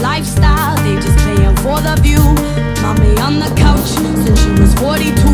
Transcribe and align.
lifestyle, 0.00 0.76
they 0.82 0.94
just 0.96 1.18
playing 1.18 1.56
for 1.56 1.80
the 1.80 1.96
view. 2.02 2.22
Mommy 2.82 3.18
on 3.20 3.38
the 3.40 3.52
couch 3.56 3.88
since 3.88 4.40
she 4.40 4.50
was 4.50 4.74
42. 4.74 5.25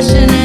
Session. 0.00 0.37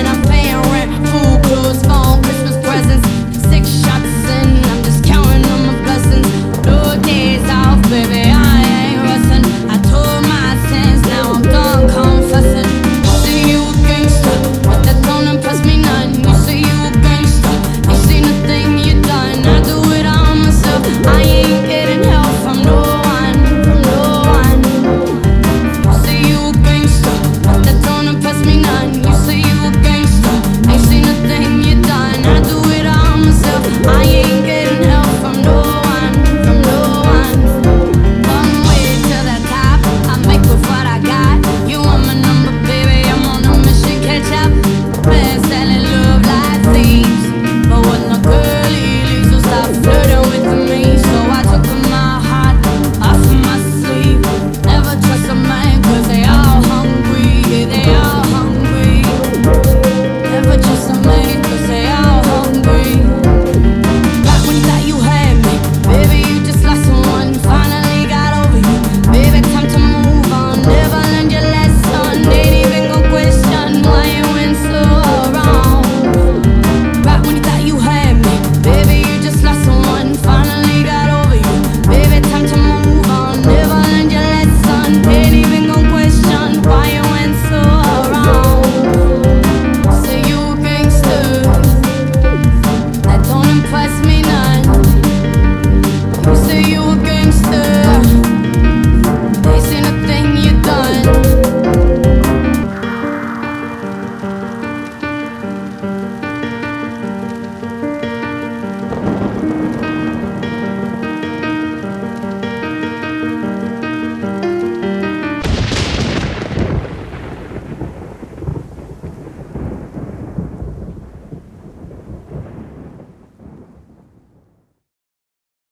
Christmas. 45.04 45.43